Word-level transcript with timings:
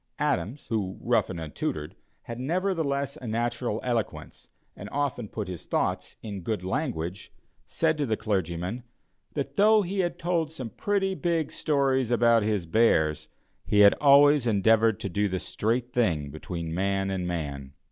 Adams, 0.17 0.65
who, 0.69 0.97
rough 0.99 1.29
and 1.29 1.39
untutored, 1.39 1.95
had 2.23 2.39
nevertheless, 2.39 3.17
a 3.17 3.27
natural 3.27 3.79
eloquence, 3.83 4.47
and 4.75 4.89
often 4.91 5.27
put 5.27 5.47
his 5.47 5.65
thoughts 5.65 6.15
in 6.23 6.41
good 6.41 6.63
language, 6.63 7.31
said 7.67 7.99
to 7.99 8.05
the 8.07 8.17
clergyman, 8.17 8.81
that 9.35 9.57
though 9.57 9.83
he 9.83 9.99
had 9.99 10.17
told 10.17 10.49
some 10.49 10.71
pretty 10.71 11.13
big 11.13 11.51
stories 11.51 12.09
about 12.09 12.41
his 12.41 12.65
bears, 12.65 13.27
he 13.63 13.81
had 13.81 13.93
always 14.01 14.47
endeavored 14.47 14.99
to 14.99 15.07
do 15.07 15.29
the 15.29 15.39
straight 15.39 15.93
thing 15.93 16.31
between 16.31 16.73
man 16.73 17.11
and 17.11 17.27
man. 17.27 17.73